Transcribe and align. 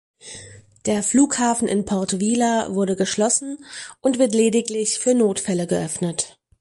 Der 0.87 1.03
Flughafen 1.03 1.67
in 1.67 1.85
Port 1.85 2.19
Vila 2.19 2.73
wurde 2.73 2.95
geschlossen 2.95 3.59
und 3.99 4.17
wird 4.17 4.33
lediglich 4.33 4.97
für 4.97 5.13
Notfälle 5.13 5.67
geöffnet. 5.67 6.39